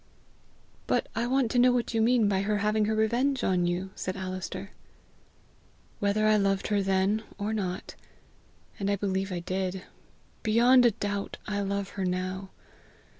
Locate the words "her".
2.41-2.57, 2.85-2.95, 6.69-6.81, 11.89-12.03